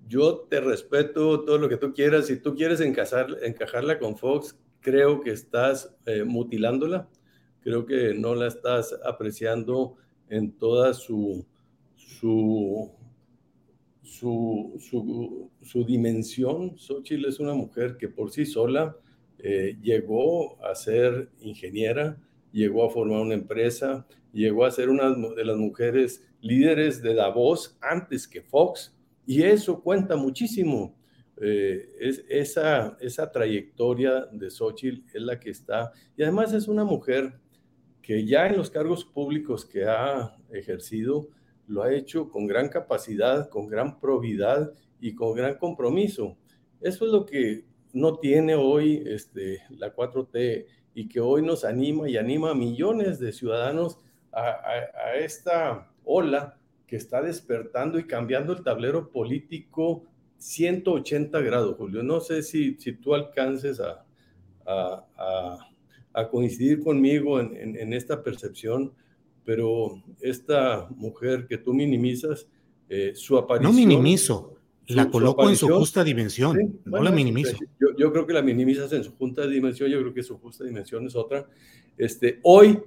Yo 0.07 0.48
te 0.50 0.62
respeto 0.62 1.41
todo 1.45 1.60
lo 1.60 1.69
que 1.69 1.77
tú 1.77 1.93
quieras. 1.93 2.25
Si 2.25 2.38
tú 2.38 2.55
quieres 2.55 2.79
encasar- 2.79 3.38
encajarla 3.43 4.00
con 4.00 4.17
Fox, 4.17 4.55
creo 4.86 5.20
que 5.20 5.32
estás 5.32 5.98
eh, 6.06 6.24
mutilándola. 6.24 7.10
Creo 7.62 7.88
que 7.88 8.13
no 8.13 8.36
la 8.36 8.46
estás 8.46 8.96
apreciando 9.04 9.96
en 10.30 10.51
toda 10.51 10.94
su, 10.94 11.44
su, 11.96 12.92
su, 14.04 15.50
su, 15.63 15.84
dimensión. 15.86 16.77
Xochitl 16.77 17.25
es 17.25 17.39
una 17.39 17.56
mujer 17.56 17.98
que 17.98 18.10
por 18.10 18.30
sí 18.30 18.46
sola 18.46 18.96
eh, 19.39 19.75
llegó 19.82 20.63
a 20.63 20.75
ser 20.75 21.32
ingeniera, 21.39 22.22
llegó 22.51 22.86
a 22.86 22.92
formar 22.92 23.22
una 23.22 23.34
empresa, 23.34 24.06
llegó 24.34 24.65
a 24.65 24.72
ser 24.72 24.89
una 24.89 25.10
de 25.10 25.46
las 25.46 25.58
mujeres 25.58 26.24
líderes 26.42 27.01
de 27.01 27.15
Davos 27.15 27.75
antes 27.82 28.27
que 28.27 28.44
Fox. 28.44 28.96
Y 29.25 29.42
eso 29.42 29.82
cuenta 29.82 30.15
muchísimo. 30.15 30.96
Eh, 31.42 31.89
es, 32.00 32.24
esa, 32.30 32.98
esa 33.00 33.32
trayectoria 33.32 34.25
de 34.32 34.50
Xochitl 34.50 35.04
es 35.13 35.22
la 35.22 35.39
que 35.39 35.50
está. 35.50 35.92
Y 36.15 36.24
además 36.24 36.54
es 36.54 36.68
una 36.68 36.84
mujer 36.84 37.39
que 38.01 38.25
ya 38.25 38.48
en 38.48 38.58
los 38.58 38.70
cargos 38.70 39.04
públicos 39.04 39.65
que 39.65 39.86
ha 39.86 40.38
ejercido, 40.51 41.30
lo 41.68 41.84
ha 41.84 41.94
hecho 41.94 42.30
con 42.30 42.46
gran 42.46 42.70
capacidad, 42.70 43.50
con 43.50 43.68
gran 43.68 44.00
probidad 44.00 44.72
y 45.00 45.15
con 45.15 45.34
gran 45.36 45.58
compromiso. 45.58 46.38
Eso 46.82 47.06
es 47.06 47.12
lo 47.12 47.25
que 47.25 47.65
no 47.94 48.20
tiene 48.20 48.56
hoy 48.56 49.01
este, 49.06 49.63
la 49.70 49.96
4T 49.96 50.65
y 50.94 51.08
que 51.08 51.20
hoy 51.20 51.42
nos 51.42 51.65
anima 51.65 52.10
y 52.10 52.18
anima 52.18 52.51
a 52.51 52.56
millones 52.56 53.20
de 53.20 53.32
ciudadanos 53.32 54.00
a, 54.32 55.15
esta 55.18 55.92
ola 56.04 56.60
que 56.88 56.98
está 56.98 57.22
despertando 57.22 57.98
y 57.98 58.06
cambiando 58.06 58.54
el 58.54 58.63
tablero 58.63 59.12
político 59.12 60.04
180 60.46 61.42
grados, 61.42 61.75
Julio. 61.75 62.04
No 62.04 62.20
sé 62.20 62.44
si, 62.44 62.75
si 62.75 62.94
tú 62.94 63.16
alcances 63.16 63.80
a, 63.80 64.06
a, 64.64 65.04
a, 65.18 65.58
a 66.14 66.30
coincidir 66.30 66.84
conmigo 66.84 67.40
en, 67.40 67.56
en, 67.58 67.75
en, 67.75 67.94
esta 67.94 68.22
percepción, 68.22 68.94
pero 69.44 70.04
esta 70.22 70.88
mujer 70.92 71.48
que 71.48 71.58
tú 71.58 71.74
minimizas, 71.74 72.48
eh, 72.90 73.14
su 73.16 73.38
aparición... 73.38 73.72
No 73.72 73.75
minimizo, 73.75 74.56
la 74.88 75.10
coloco 75.10 75.44
su 75.46 75.50
en 75.50 75.56
su 75.56 75.68
justa 75.70 76.04
dimensión, 76.04 76.56
sí, 76.56 76.64
no 76.86 76.92
bueno, 76.92 77.06
la 77.06 77.12
minimizo. 77.12 77.58
Yo, 77.80 77.98
yo, 77.98 78.12
creo 78.12 78.28
que 78.28 78.34
la 78.34 78.44
minimizas 78.44 78.94
en 78.94 79.04
su 79.04 79.16
justa 79.16 79.48
dimensión, 79.48 79.90
yo 79.90 80.00
creo 80.00 80.14
que 80.14 80.22
su 80.22 80.38
justa 80.38 80.64
dimensión 80.64 81.08
es 81.08 81.16
otra. 81.16 81.50
Este, 81.98 82.40
hoy, 82.44 82.80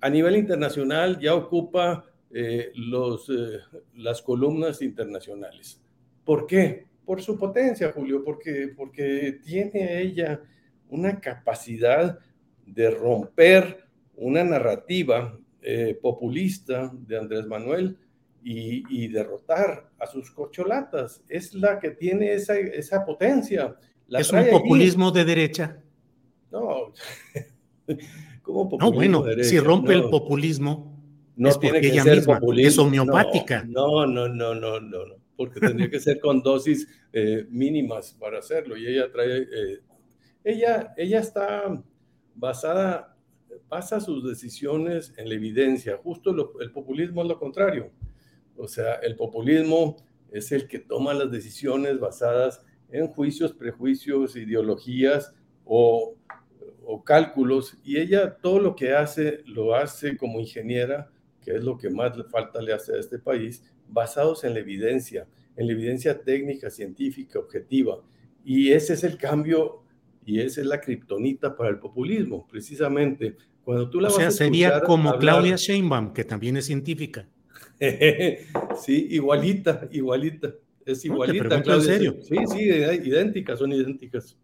a 0.00 0.10
nivel 0.10 0.34
internacional, 0.34 1.20
ya 1.20 1.36
ocupa 1.36 2.06
eh, 2.32 2.72
los, 2.74 3.30
eh, 3.30 3.60
las 3.94 4.20
columnas 4.20 4.82
internacionales. 4.82 5.81
¿Por 6.24 6.46
qué? 6.46 6.86
Por 7.04 7.20
su 7.22 7.38
potencia, 7.38 7.92
Julio, 7.92 8.22
porque, 8.24 8.72
porque 8.76 9.40
tiene 9.44 10.00
ella 10.00 10.40
una 10.88 11.20
capacidad 11.20 12.18
de 12.66 12.90
romper 12.90 13.84
una 14.16 14.44
narrativa 14.44 15.38
eh, 15.62 15.98
populista 16.00 16.90
de 16.92 17.18
Andrés 17.18 17.46
Manuel 17.46 17.96
y, 18.44 18.82
y, 18.88 19.08
derrotar 19.08 19.90
a 19.98 20.06
sus 20.06 20.30
corcholatas. 20.30 21.22
Es 21.28 21.54
la 21.54 21.78
que 21.78 21.92
tiene 21.92 22.32
esa, 22.32 22.58
esa 22.58 23.04
potencia. 23.04 23.76
La 24.08 24.20
¿Es 24.20 24.32
un 24.32 24.44
populismo 24.50 25.08
allí. 25.08 25.18
de 25.18 25.24
derecha? 25.24 25.82
No. 26.50 26.92
¿Cómo 28.42 28.68
populismo 28.68 28.90
no, 28.90 28.92
bueno, 28.92 29.22
de 29.22 29.30
derecha? 29.30 29.48
si 29.50 29.58
rompe 29.60 29.94
no. 29.94 30.04
el 30.04 30.10
populismo, 30.10 31.00
no 31.36 31.48
es 31.48 31.58
tiene 31.58 31.80
que 31.80 31.88
ella 31.88 32.02
ser 32.02 32.16
misma 32.16 32.40
populismo. 32.40 32.68
es 32.68 32.78
homeopática. 32.78 33.64
No, 33.68 34.06
no, 34.06 34.28
no, 34.28 34.54
no, 34.54 34.80
no, 34.80 35.06
no, 35.06 35.21
porque 35.36 35.60
tendría 35.60 35.90
que 35.90 36.00
ser 36.00 36.20
con 36.20 36.42
dosis 36.42 36.88
eh, 37.12 37.46
mínimas 37.50 38.12
para 38.18 38.38
hacerlo. 38.38 38.76
Y 38.76 38.86
ella 38.86 39.10
trae, 39.10 39.38
eh, 39.42 39.80
ella, 40.44 40.94
ella 40.96 41.20
está 41.20 41.82
basada, 42.34 43.16
basa 43.68 44.00
sus 44.00 44.28
decisiones 44.28 45.12
en 45.16 45.28
la 45.28 45.34
evidencia. 45.34 45.98
Justo 46.02 46.32
lo, 46.32 46.60
el 46.60 46.72
populismo 46.72 47.22
es 47.22 47.28
lo 47.28 47.38
contrario. 47.38 47.90
O 48.56 48.68
sea, 48.68 48.94
el 48.96 49.16
populismo 49.16 49.96
es 50.30 50.52
el 50.52 50.68
que 50.68 50.78
toma 50.78 51.14
las 51.14 51.30
decisiones 51.30 51.98
basadas 51.98 52.64
en 52.90 53.08
juicios, 53.08 53.52
prejuicios, 53.52 54.36
ideologías 54.36 55.34
o, 55.64 56.14
o 56.84 57.04
cálculos. 57.04 57.78
Y 57.84 57.98
ella 57.98 58.36
todo 58.36 58.58
lo 58.58 58.76
que 58.76 58.92
hace, 58.92 59.42
lo 59.46 59.74
hace 59.74 60.16
como 60.16 60.40
ingeniera 60.40 61.11
que 61.42 61.56
es 61.56 61.64
lo 61.64 61.76
que 61.76 61.90
más 61.90 62.16
le 62.16 62.24
falta 62.24 62.60
le 62.60 62.72
hace 62.72 62.94
a 62.94 62.98
este 62.98 63.18
país, 63.18 63.62
basados 63.88 64.44
en 64.44 64.54
la 64.54 64.60
evidencia, 64.60 65.26
en 65.56 65.66
la 65.66 65.72
evidencia 65.72 66.22
técnica, 66.22 66.70
científica, 66.70 67.38
objetiva. 67.38 67.98
Y 68.44 68.72
ese 68.72 68.94
es 68.94 69.04
el 69.04 69.18
cambio 69.18 69.82
y 70.24 70.40
esa 70.40 70.60
es 70.60 70.66
la 70.66 70.80
kriptonita 70.80 71.56
para 71.56 71.70
el 71.70 71.78
populismo, 71.78 72.46
precisamente. 72.46 73.36
Cuando 73.64 73.90
tú 73.90 74.00
la 74.00 74.08
o 74.08 74.10
vas 74.10 74.18
sea, 74.18 74.28
a 74.28 74.30
sería 74.30 74.80
como 74.80 75.10
hablar... 75.10 75.20
Claudia 75.20 75.56
Sheinbaum, 75.56 76.12
que 76.12 76.24
también 76.24 76.56
es 76.56 76.66
científica. 76.66 77.28
sí, 78.84 79.08
igualita, 79.10 79.88
igualita. 79.90 80.54
Es 80.84 81.04
igualita. 81.04 81.44
No, 81.44 81.62
Claudia, 81.62 81.74
en 81.74 81.82
serio. 81.82 82.16
Sí, 82.22 82.36
sí, 82.46 82.60
idénticas, 83.08 83.58
son 83.58 83.72
idénticas 83.72 84.36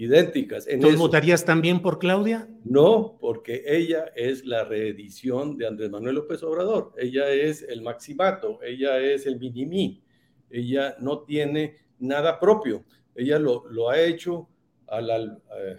idénticas. 0.00 0.66
En 0.66 0.80
¿Tú 0.80 0.96
votarías 0.96 1.44
también 1.44 1.82
por 1.82 1.98
Claudia? 1.98 2.48
No, 2.64 3.18
porque 3.20 3.64
ella 3.66 4.06
es 4.16 4.46
la 4.46 4.64
reedición 4.64 5.58
de 5.58 5.66
Andrés 5.66 5.90
Manuel 5.90 6.14
López 6.14 6.42
Obrador. 6.42 6.94
Ella 6.96 7.28
es 7.30 7.62
el 7.62 7.82
maximato, 7.82 8.60
ella 8.62 8.98
es 8.98 9.26
el 9.26 9.38
minimí. 9.38 10.02
Ella 10.48 10.96
no 11.00 11.20
tiene 11.24 11.76
nada 11.98 12.40
propio. 12.40 12.84
Ella 13.14 13.38
lo, 13.38 13.68
lo 13.70 13.90
ha 13.90 14.00
hecho 14.00 14.48
al, 14.86 15.10
al, 15.10 15.42
eh, 15.58 15.76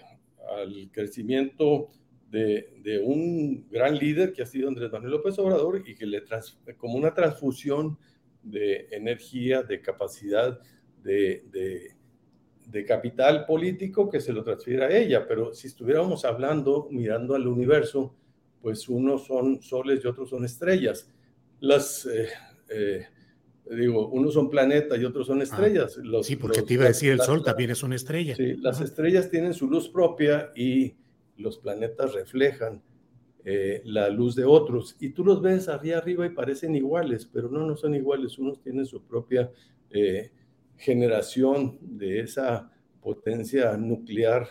al 0.56 0.92
crecimiento 0.92 1.90
de, 2.30 2.76
de, 2.84 3.00
un 3.00 3.68
gran 3.70 3.98
líder 3.98 4.34
que 4.34 4.44
ha 4.44 4.46
sido 4.46 4.68
Andrés 4.68 4.92
Manuel 4.92 5.14
López 5.14 5.40
Obrador 5.40 5.84
y 5.86 5.96
que 5.96 6.06
le 6.06 6.22
trans, 6.22 6.60
como 6.78 6.96
una 6.96 7.16
transfusión 7.16 7.98
de 8.44 8.88
energía, 8.92 9.64
de 9.64 9.82
capacidad, 9.82 10.60
de, 11.04 11.44
de 11.52 11.96
de 12.72 12.86
capital 12.86 13.46
político 13.46 14.10
que 14.10 14.22
se 14.22 14.32
lo 14.32 14.44
transfiere 14.44 14.86
a 14.86 14.98
ella, 14.98 15.28
pero 15.28 15.54
si 15.54 15.68
estuviéramos 15.68 16.24
hablando, 16.24 16.88
mirando 16.90 17.36
al 17.36 17.46
universo, 17.46 18.16
pues 18.62 18.88
unos 18.88 19.28
son 19.28 19.62
soles 19.62 20.04
y 20.04 20.08
otros 20.08 20.30
son 20.30 20.46
estrellas. 20.46 21.12
Las, 21.60 22.06
eh, 22.06 22.30
eh, 22.70 23.06
digo, 23.70 24.08
unos 24.08 24.34
son 24.34 24.50
planetas 24.50 24.98
y 25.00 25.04
otros 25.04 25.28
son 25.28 25.42
ah, 25.42 25.44
estrellas. 25.44 26.00
sí, 26.22 26.38
porque 26.38 26.62
te 26.62 26.76
iba 26.76 26.86
a 26.86 26.90
decir, 26.90 27.12
el 27.12 27.20
Sol 27.20 27.44
también 27.44 27.72
es 27.72 27.84
una 27.84 27.96
estrella. 27.96 28.36
Sí, 28.36 28.56
las 28.56 28.80
estrellas 28.80 29.30
tienen 29.30 29.54
su 29.54 29.68
luz 29.68 29.90
propia 29.90 30.52
y 30.56 30.96
los 31.36 31.58
planetas 31.58 32.14
reflejan 32.14 32.82
eh, 33.44 33.82
la 33.84 34.10
luz 34.10 34.36
de 34.36 34.46
otros. 34.46 34.96
Y 35.02 35.10
tú 35.10 35.26
los 35.26 35.42
ves 35.42 35.68
arriba 35.68 35.98
arriba 35.98 36.26
y 36.26 36.30
parecen 36.30 36.74
iguales, 36.76 37.30
pero 37.32 37.50
no, 37.50 37.66
no 37.66 37.76
son 37.76 37.96
iguales. 37.96 38.38
Unos 38.40 38.62
tienen 38.62 38.86
su 38.86 39.04
propia 39.04 39.52
eh, 39.90 40.32
generación 40.82 41.78
de 41.80 42.22
esa 42.22 42.72
potencia 43.02 43.78
nuclear 43.78 44.48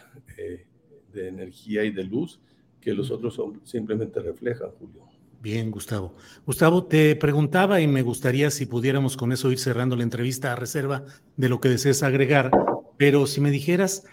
de 1.12 1.28
energía 1.28 1.84
y 1.84 1.90
de 1.90 2.04
luz 2.04 2.40
que 2.80 2.94
los 2.94 3.10
otros 3.10 3.34
son, 3.34 3.60
simplemente 3.64 4.20
reflejan, 4.20 4.70
Julio. 4.78 5.06
Bien, 5.42 5.70
Gustavo. 5.70 6.14
Gustavo, 6.46 6.84
te 6.84 7.16
preguntaba 7.16 7.80
y 7.80 7.86
me 7.86 8.02
gustaría 8.02 8.50
si 8.50 8.66
pudiéramos 8.66 9.16
con 9.16 9.32
eso 9.32 9.50
ir 9.50 9.58
cerrando 9.58 9.96
la 9.96 10.02
entrevista 10.02 10.52
a 10.52 10.56
reserva 10.56 11.04
de 11.36 11.48
lo 11.48 11.60
que 11.60 11.68
desees 11.68 12.02
agregar, 12.02 12.50
pero 12.96 13.26
si 13.26 13.40
me 13.40 13.50
dijeras, 13.50 14.04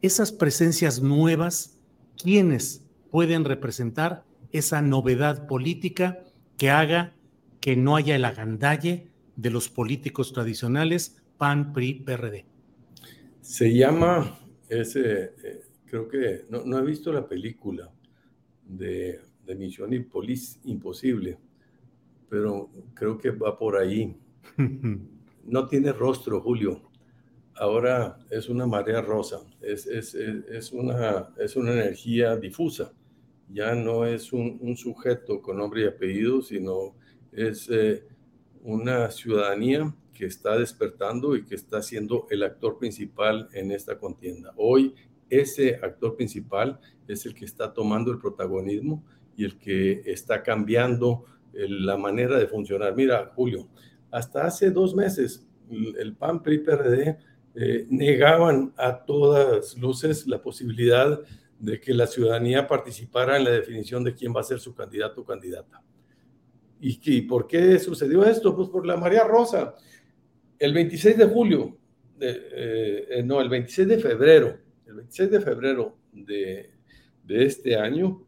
esas 0.00 0.32
presencias 0.32 1.02
nuevas, 1.02 1.78
¿quiénes 2.16 2.86
pueden 3.10 3.44
representar 3.44 4.24
esa 4.52 4.80
novedad 4.80 5.46
política 5.46 6.24
que 6.56 6.70
haga 6.70 7.14
que 7.60 7.76
no 7.76 7.96
haya 7.96 8.16
el 8.16 8.24
agandalle 8.24 9.08
de 9.36 9.50
los 9.50 9.68
políticos 9.68 10.32
tradicionales 10.32 11.19
PAN, 11.40 11.72
PRI, 11.72 11.94
PRD? 12.04 12.44
Se 13.40 13.74
llama 13.74 14.38
ese, 14.68 15.32
eh, 15.42 15.62
creo 15.86 16.06
que, 16.06 16.44
no, 16.50 16.66
no 16.66 16.78
he 16.78 16.84
visto 16.84 17.10
la 17.10 17.26
película, 17.26 17.90
de, 18.62 19.20
Misión 19.56 19.90
Imposible, 19.92 21.38
pero 22.28 22.70
creo 22.92 23.16
que 23.16 23.30
va 23.30 23.58
por 23.58 23.76
ahí. 23.76 24.14
No 25.42 25.66
tiene 25.66 25.92
rostro, 25.92 26.42
Julio. 26.42 26.82
Ahora 27.54 28.18
es 28.28 28.50
una 28.50 28.66
marea 28.66 29.00
rosa, 29.00 29.40
es, 29.62 29.86
es, 29.86 30.14
es, 30.14 30.70
una, 30.70 31.30
es 31.38 31.56
una 31.56 31.72
energía 31.72 32.36
difusa. 32.36 32.92
Ya 33.48 33.74
no 33.74 34.04
es 34.04 34.34
un, 34.34 34.76
sujeto 34.76 35.40
con 35.40 35.56
nombre 35.56 35.82
y 35.82 35.86
apellido, 35.86 36.42
sino 36.42 36.94
es 37.32 37.68
eh, 37.70 38.06
una 38.62 39.10
ciudadanía 39.10 39.92
que 40.20 40.26
está 40.26 40.58
despertando 40.58 41.34
y 41.34 41.46
que 41.46 41.54
está 41.54 41.80
siendo 41.80 42.26
el 42.28 42.42
actor 42.42 42.76
principal 42.76 43.48
en 43.54 43.72
esta 43.72 43.96
contienda. 43.96 44.52
Hoy 44.54 44.94
ese 45.30 45.76
actor 45.76 46.14
principal 46.14 46.78
es 47.08 47.24
el 47.24 47.34
que 47.34 47.46
está 47.46 47.72
tomando 47.72 48.12
el 48.12 48.18
protagonismo 48.18 49.02
y 49.34 49.46
el 49.46 49.56
que 49.56 50.02
está 50.04 50.42
cambiando 50.42 51.24
la 51.54 51.96
manera 51.96 52.38
de 52.38 52.46
funcionar. 52.46 52.94
Mira, 52.94 53.32
Julio, 53.34 53.68
hasta 54.10 54.44
hace 54.44 54.70
dos 54.70 54.94
meses 54.94 55.48
el 55.70 56.14
PAN, 56.16 56.42
PRI, 56.42 56.58
PRD 56.58 57.16
eh, 57.54 57.86
negaban 57.88 58.74
a 58.76 59.02
todas 59.02 59.74
luces 59.78 60.26
la 60.26 60.42
posibilidad 60.42 61.18
de 61.58 61.80
que 61.80 61.94
la 61.94 62.06
ciudadanía 62.06 62.68
participara 62.68 63.38
en 63.38 63.44
la 63.44 63.52
definición 63.52 64.04
de 64.04 64.14
quién 64.14 64.36
va 64.36 64.40
a 64.40 64.44
ser 64.44 64.60
su 64.60 64.74
candidato 64.74 65.22
o 65.22 65.24
candidata. 65.24 65.82
¿Y, 66.82 67.22
por 67.22 67.46
qué 67.46 67.78
sucedió 67.78 68.24
esto? 68.24 68.56
Pues 68.56 68.68
por 68.68 68.86
la 68.86 68.96
María 68.96 69.24
Rosa. 69.24 69.74
El 70.60 70.72
26 70.72 71.18
de 71.18 71.24
julio, 71.24 71.76
eh, 72.20 73.06
eh, 73.10 73.22
no, 73.24 73.40
el 73.40 73.48
26 73.48 73.88
de 73.88 73.98
febrero 73.98 74.70
el 74.90 74.96
26 74.96 75.30
de 75.30 75.40
febrero 75.40 75.96
de, 76.12 76.70
este 77.28 77.76
año 77.76 78.26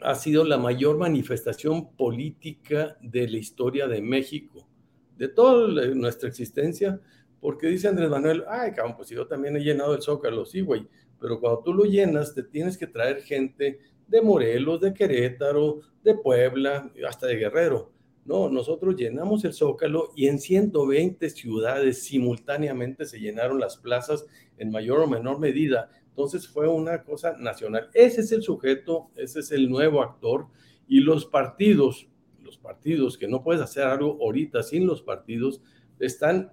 ha 0.00 0.14
sido 0.14 0.44
la 0.44 0.58
mayor 0.58 0.98
manifestación 0.98 1.96
política 1.96 2.98
de 3.00 3.26
la 3.26 3.38
historia 3.38 3.88
de 3.88 4.02
México, 4.02 4.68
de 5.16 5.28
toda 5.28 5.66
nuestra 5.94 6.28
existencia, 6.28 7.00
porque 7.40 7.68
dice 7.68 7.88
Andrés 7.88 8.10
Manuel, 8.10 8.44
ay, 8.48 8.72
cabrón, 8.72 8.96
pues 8.96 9.08
yo 9.08 9.26
también 9.26 9.56
he 9.56 9.60
llenado 9.60 9.94
el 9.94 10.02
Zócalo, 10.02 10.44
sí, 10.44 10.60
güey, 10.60 10.86
pero 11.18 11.40
cuando 11.40 11.62
tú 11.62 11.72
lo 11.72 11.84
llenas, 11.84 12.34
te 12.34 12.42
tienes 12.42 12.76
que 12.76 12.86
traer 12.86 13.22
gente 13.22 13.80
de 14.06 14.20
Morelos, 14.20 14.82
de 14.82 14.92
Querétaro, 14.92 15.80
de 16.02 16.16
Puebla, 16.16 16.92
hasta 17.08 17.28
de 17.28 17.36
Guerrero. 17.36 17.93
No, 18.24 18.48
nosotros 18.48 18.96
llenamos 18.96 19.44
el 19.44 19.52
Zócalo 19.52 20.10
y 20.16 20.28
en 20.28 20.38
120 20.38 21.28
ciudades 21.30 22.04
simultáneamente 22.04 23.04
se 23.04 23.20
llenaron 23.20 23.60
las 23.60 23.76
plazas 23.76 24.26
en 24.56 24.70
mayor 24.70 25.00
o 25.00 25.06
menor 25.06 25.38
medida. 25.38 25.90
Entonces 26.08 26.48
fue 26.48 26.68
una 26.68 27.02
cosa 27.02 27.36
nacional. 27.36 27.90
Ese 27.92 28.22
es 28.22 28.32
el 28.32 28.42
sujeto, 28.42 29.10
ese 29.16 29.40
es 29.40 29.50
el 29.50 29.68
nuevo 29.68 30.02
actor 30.02 30.46
y 30.88 31.00
los 31.00 31.26
partidos, 31.26 32.08
los 32.42 32.56
partidos 32.56 33.18
que 33.18 33.28
no 33.28 33.42
puedes 33.42 33.60
hacer 33.60 33.84
algo 33.84 34.18
ahorita 34.22 34.62
sin 34.62 34.86
los 34.86 35.02
partidos, 35.02 35.60
están 35.98 36.50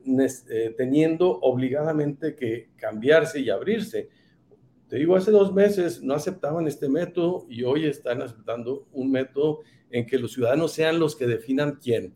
eh, 0.49 0.73
teniendo 0.77 1.39
obligadamente 1.39 2.35
que 2.35 2.69
cambiarse 2.75 3.39
y 3.39 3.49
abrirse. 3.49 4.09
Te 4.91 4.97
digo, 4.97 5.15
hace 5.15 5.31
dos 5.31 5.53
meses 5.53 6.03
no 6.03 6.13
aceptaban 6.13 6.67
este 6.67 6.89
método 6.89 7.45
y 7.47 7.63
hoy 7.63 7.85
están 7.85 8.21
aceptando 8.21 8.89
un 8.91 9.09
método 9.09 9.61
en 9.89 10.05
que 10.05 10.19
los 10.19 10.33
ciudadanos 10.33 10.73
sean 10.73 10.99
los 10.99 11.15
que 11.15 11.27
definan 11.27 11.79
quién. 11.81 12.13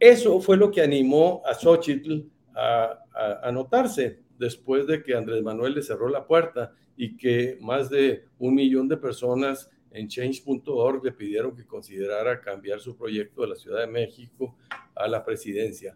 Eso 0.00 0.40
fue 0.40 0.56
lo 0.56 0.70
que 0.70 0.80
animó 0.80 1.42
a 1.44 1.52
Xochitl 1.52 2.30
a, 2.54 2.98
anotarse 3.42 4.20
después 4.38 4.86
de 4.86 5.02
que 5.02 5.14
Andrés 5.14 5.42
Manuel 5.42 5.74
le 5.74 5.82
cerró 5.82 6.08
la 6.08 6.26
puerta 6.26 6.72
y 6.96 7.14
que 7.14 7.58
más 7.60 7.90
de 7.90 8.24
un 8.38 8.54
millón 8.54 8.88
de 8.88 8.96
personas 8.96 9.70
en 9.90 10.08
change.org 10.08 11.04
le 11.04 11.12
pidieron 11.12 11.54
que 11.54 11.66
considerara 11.66 12.40
cambiar 12.40 12.80
su 12.80 12.96
proyecto 12.96 13.42
de 13.42 13.48
la 13.48 13.54
Ciudad 13.54 13.80
de 13.80 13.86
México 13.86 14.56
a 14.94 15.06
la 15.08 15.22
presidencia, 15.22 15.94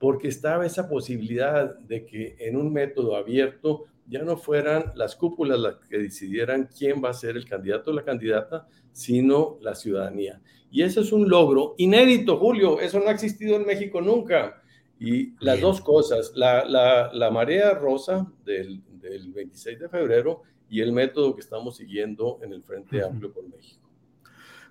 porque 0.00 0.26
estaba 0.26 0.66
esa 0.66 0.88
posibilidad 0.88 1.78
de 1.78 2.04
que 2.06 2.34
en 2.40 2.56
un 2.56 2.72
método 2.72 3.14
abierto 3.14 3.86
ya 4.06 4.22
no 4.22 4.36
fueran 4.36 4.92
las 4.94 5.16
cúpulas 5.16 5.58
las 5.58 5.76
que 5.88 5.98
decidieran 5.98 6.68
quién 6.76 7.02
va 7.02 7.10
a 7.10 7.14
ser 7.14 7.36
el 7.36 7.44
candidato 7.44 7.90
o 7.90 7.94
la 7.94 8.04
candidata, 8.04 8.66
sino 8.92 9.58
la 9.60 9.74
ciudadanía. 9.74 10.40
Y 10.70 10.82
eso 10.82 11.00
es 11.00 11.12
un 11.12 11.28
logro 11.28 11.74
inédito, 11.78 12.38
Julio, 12.38 12.80
eso 12.80 12.98
no 12.98 13.08
ha 13.08 13.12
existido 13.12 13.56
en 13.56 13.66
México 13.66 14.00
nunca. 14.00 14.62
Y 14.98 15.34
las 15.40 15.60
dos 15.60 15.80
cosas, 15.80 16.32
la, 16.34 16.64
la, 16.64 17.30
marea 17.30 17.74
rosa 17.74 18.30
del, 18.44 18.80
del, 19.00 19.32
26 19.32 19.80
de 19.80 19.88
febrero 19.88 20.42
y 20.70 20.80
el 20.80 20.92
método 20.92 21.34
que 21.34 21.40
estamos 21.40 21.76
siguiendo 21.76 22.38
en 22.42 22.52
el 22.52 22.62
Frente 22.62 23.02
Amplio 23.02 23.32
por 23.32 23.48
México. 23.48 23.82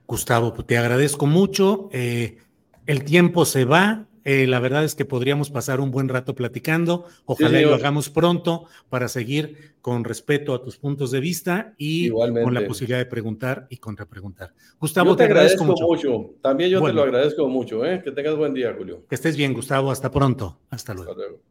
Gustavo, 0.08 0.54
te 0.54 0.78
agradezco 0.78 1.26
mucho. 1.26 1.89
Eh, 1.91 2.38
el 2.86 3.04
tiempo 3.04 3.46
se 3.46 3.65
va, 3.65 4.08
eh, 4.24 4.48
la 4.48 4.60
verdad 4.60 4.84
es 4.84 4.96
que 4.96 5.06
podríamos 5.06 5.50
pasar 5.50 5.80
un 5.80 5.92
buen 5.92 6.10
rato 6.10 6.36
platicando. 6.36 7.06
Ojalá 7.26 7.62
lo 7.62 7.74
hagamos 7.74 8.10
pronto 8.10 8.66
para 8.90 9.08
seguir 9.08 9.74
con 9.82 10.04
respeto 10.04 10.54
a 10.54 10.64
tus 10.64 10.78
puntos 10.78 11.12
de 11.12 11.20
vista 11.20 11.74
y 11.78 12.10
con 12.10 12.54
la 12.54 12.66
posibilidad 12.68 13.00
de 13.00 13.06
preguntar 13.06 13.68
y 13.70 13.78
contrapreguntar. 13.78 14.54
Gustavo, 14.80 15.16
te, 15.16 15.24
agradezco, 15.24 15.64
mucho. 15.66 16.36
También 16.42 16.70
yo 16.70 16.84
te 16.84 16.94
lo 16.94 17.04
agradezco 17.04 17.48
mucho. 17.48 17.86
¿eh? 17.86 18.02
Que 18.04 18.12
tengas 18.12 18.36
buen 18.36 18.54
día, 18.54 18.76
Julio. 18.78 19.04
Que 19.10 19.16
estés 19.16 19.36
bien, 19.36 19.54
Gustavo. 19.54 19.92
Hasta 19.92 20.12
pronto. 20.12 20.60
Hasta 20.70 20.94
luego. 20.94 21.12
Hasta 21.12 21.22
luego. 21.22 21.51